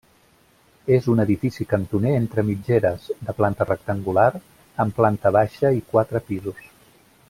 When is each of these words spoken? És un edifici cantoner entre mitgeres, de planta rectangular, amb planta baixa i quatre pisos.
És 0.95 1.09
un 1.15 1.21
edifici 1.23 1.67
cantoner 1.73 2.13
entre 2.21 2.45
mitgeres, 2.49 3.07
de 3.29 3.37
planta 3.43 3.69
rectangular, 3.71 4.27
amb 4.85 5.01
planta 5.03 5.37
baixa 5.41 5.77
i 5.83 5.89
quatre 5.95 6.25
pisos. 6.33 6.71